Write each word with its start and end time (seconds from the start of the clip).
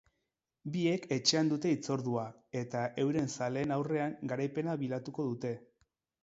Biek 0.75 1.03
etxean 1.15 1.51
dute 1.51 1.73
hitzordua, 1.73 2.23
eta 2.61 2.81
euren 3.05 3.29
zaleen 3.37 3.75
aurrean 3.77 4.17
garaipena 4.33 4.77
bilatuko 4.87 5.29
dute. 5.29 5.55